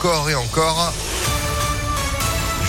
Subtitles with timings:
[0.00, 1.09] encore et encore.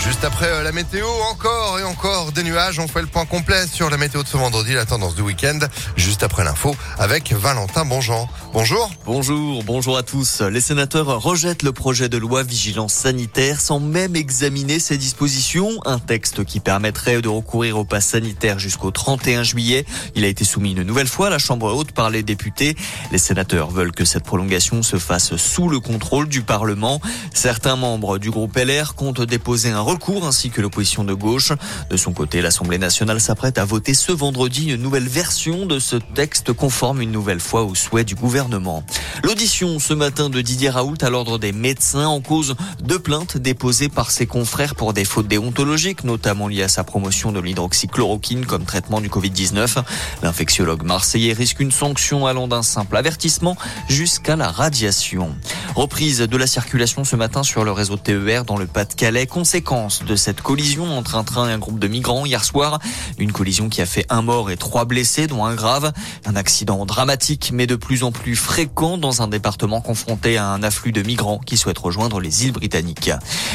[0.04, 2.80] Juste après euh, la météo, encore et encore des nuages.
[2.80, 5.60] On fait le point complet sur la météo de ce vendredi, la tendance du week-end.
[5.94, 8.28] Juste après l'info avec Valentin Bonjean.
[8.52, 8.90] Bonjour.
[9.06, 10.40] Bonjour, bonjour à tous.
[10.40, 15.70] Les sénateurs rejettent le projet de loi vigilance sanitaire sans même examiner ses dispositions.
[15.84, 19.86] Un texte qui permettrait de recourir au pass sanitaire jusqu'au 31 juillet.
[20.16, 22.76] Il a été soumis une nouvelle fois à la Chambre haute par les députés.
[23.12, 27.00] Les sénateurs veulent que cette prolongation se fasse sous le contrôle du Parlement.
[27.32, 31.52] Certains membres du groupe LR comptent déposer un recours ainsi que l'opposition de gauche.
[31.90, 35.96] De son côté, l'Assemblée nationale s'apprête à voter ce vendredi une nouvelle version de ce
[35.96, 38.84] texte conforme une nouvelle fois aux souhaits du gouvernement.
[39.22, 43.90] L'audition ce matin de Didier Raoult à l'ordre des médecins en cause de plaintes déposées
[43.90, 48.64] par ses confrères pour des fautes déontologiques, notamment liées à sa promotion de l'hydroxychloroquine comme
[48.64, 49.82] traitement du Covid-19.
[50.22, 55.34] L'infectiologue marseillais risque une sanction allant d'un simple avertissement jusqu'à la radiation.
[55.74, 60.16] Reprise de la circulation ce matin sur le réseau TER dans le Pas-de-Calais, conséquence de
[60.16, 62.78] cette collision entre un train et un groupe de migrants hier soir.
[63.16, 65.92] Une collision qui a fait un mort et trois blessés, dont un grave.
[66.26, 70.62] Un accident dramatique, mais de plus en plus fréquent dans un département confronté à un
[70.62, 73.10] afflux de migrants qui souhaitent rejoindre les îles britanniques.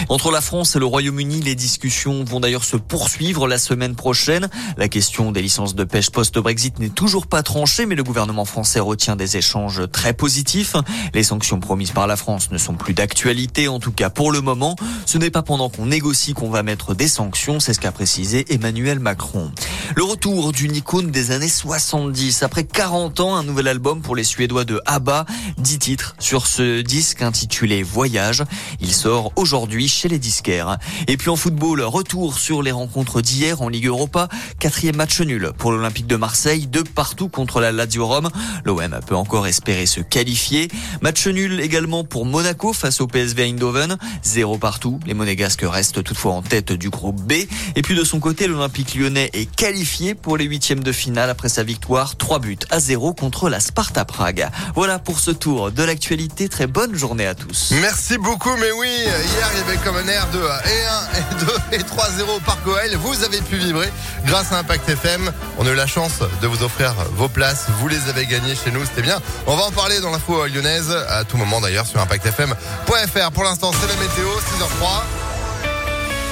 [0.10, 4.50] Entre la France et le Royaume-Uni, les discussions vont d'ailleurs se poursuivre la semaine prochaine.
[4.78, 8.80] La question des licences de pêche post-Brexit n'est toujours pas tranchée, mais le gouvernement français
[8.80, 10.76] retient des échanges très positifs.
[11.14, 14.42] Les sanctions promises par la France ne sont plus d'actualité, en tout cas pour le
[14.42, 14.76] moment.
[15.06, 18.46] Ce n'est pas pendant qu'on négocie qu'on va mettre des sanctions, c'est ce qu'a précisé
[18.54, 19.52] Emmanuel Macron.
[19.96, 22.44] Le retour d'une icône des années 70.
[22.44, 25.26] Après 40 ans, un nouvel album pour les Suédois de ABBA.
[25.58, 28.44] 10 titres sur ce disque intitulé Voyage.
[28.82, 30.78] Il sort aujourd'hui chez les disquaires.
[31.08, 34.28] Et puis en football, retour sur les rencontres d'hier en Ligue Europa.
[34.60, 38.30] Quatrième match nul pour l'Olympique de Marseille, de partout contre la Lazio Rome.
[38.66, 40.68] L'OM peut encore espérer se qualifier.
[41.02, 43.98] Match nul également pour Monaco face au PSV Eindhoven.
[44.22, 45.00] Zéro partout.
[45.06, 47.34] Les Monégasques restent toutefois en tête du groupe B.
[47.76, 49.77] Et puis de son côté, l'Olympique lyonnais est qualifié
[50.22, 52.16] pour les huitièmes de finale après sa victoire.
[52.16, 54.50] 3 buts à 0 contre la Sparta Prague.
[54.76, 56.50] Voilà pour ce tour de l'actualité.
[56.50, 57.74] Très bonne journée à tous.
[57.82, 61.76] Merci beaucoup, mais oui, hier il y avait comme un air de et 1 et
[61.76, 62.96] 2 et 3-0 par Goël.
[62.98, 63.92] Vous avez pu vibrer
[64.26, 65.32] grâce à Impact FM.
[65.60, 67.66] On a eu la chance de vous offrir vos places.
[67.80, 69.20] Vous les avez gagnées chez nous, c'était bien.
[69.46, 73.32] On va en parler dans l'info lyonnaise à tout moment d'ailleurs sur impactfm.fr.
[73.32, 75.27] Pour l'instant, c'est la météo, 6h03.